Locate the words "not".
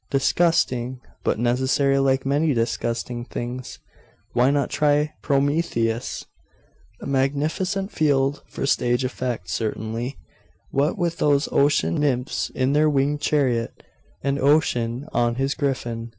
4.49-4.71